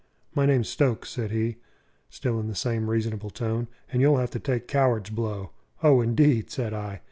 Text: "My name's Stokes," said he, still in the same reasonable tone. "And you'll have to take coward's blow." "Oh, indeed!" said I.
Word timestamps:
"My 0.33 0.47
name's 0.47 0.67
Stokes," 0.67 1.11
said 1.11 1.29
he, 1.29 1.57
still 2.09 2.39
in 2.39 2.47
the 2.47 2.55
same 2.55 2.89
reasonable 2.89 3.29
tone. 3.29 3.67
"And 3.91 4.01
you'll 4.01 4.17
have 4.17 4.31
to 4.31 4.39
take 4.39 4.67
coward's 4.67 5.11
blow." 5.11 5.51
"Oh, 5.83 6.01
indeed!" 6.01 6.49
said 6.49 6.73
I. 6.73 6.99